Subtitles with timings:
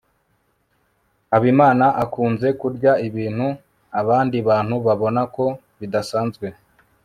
[1.31, 3.47] habimana akunze kurya ibintu
[4.01, 5.45] abandi bantu babona ko
[5.79, 6.47] bidasanzwe